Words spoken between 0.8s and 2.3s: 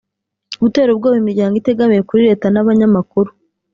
ubwoba imiryango itegamiye kuri